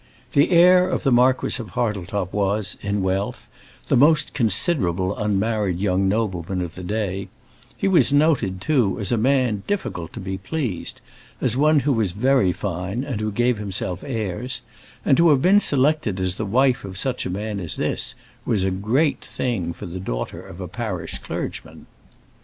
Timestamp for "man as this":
17.29-18.15